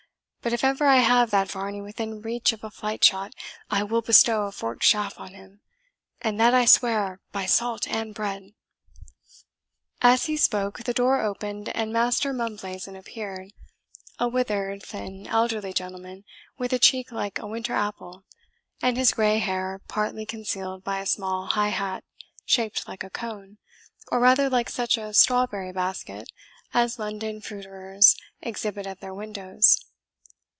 But 0.43 0.53
if 0.53 0.63
ever 0.63 0.87
I 0.87 0.95
have 0.95 1.29
that 1.29 1.51
Varney 1.51 1.81
within 1.81 2.19
reach 2.23 2.51
of 2.51 2.63
a 2.63 2.71
flight 2.71 3.03
shot, 3.03 3.31
I 3.69 3.83
will 3.83 4.01
bestow 4.01 4.45
a 4.47 4.51
forked 4.51 4.83
shaft 4.83 5.19
on 5.19 5.35
him; 5.35 5.61
and 6.19 6.39
that 6.39 6.51
I 6.55 6.65
swear 6.65 7.21
by 7.31 7.45
salt 7.45 7.87
and 7.87 8.11
bread." 8.15 8.55
As 10.01 10.25
he 10.25 10.35
spoke, 10.37 10.81
the 10.83 10.95
door 10.95 11.21
opened, 11.21 11.69
and 11.69 11.93
Master 11.93 12.33
Mumblazen 12.33 12.95
appeared 12.95 13.51
a 14.17 14.27
withered, 14.27 14.81
thin, 14.81 15.27
elderly 15.27 15.73
gentleman, 15.73 16.23
with 16.57 16.73
a 16.73 16.79
cheek 16.79 17.11
like 17.11 17.37
a 17.37 17.45
winter 17.45 17.73
apple, 17.73 18.23
and 18.81 18.97
his 18.97 19.11
grey 19.13 19.37
hair 19.37 19.79
partly 19.87 20.25
concealed 20.25 20.83
by 20.83 20.99
a 21.01 21.05
small, 21.05 21.49
high 21.49 21.69
hat, 21.69 22.03
shaped 22.47 22.87
like 22.87 23.03
a 23.03 23.11
cone, 23.11 23.59
or 24.11 24.19
rather 24.19 24.49
like 24.49 24.71
such 24.71 24.97
a 24.97 25.13
strawberry 25.13 25.71
basket 25.71 26.31
as 26.73 26.97
London 26.97 27.41
fruiterers 27.41 28.15
exhibit 28.41 28.87
at 28.87 29.01
their 29.01 29.13
windows. 29.13 29.79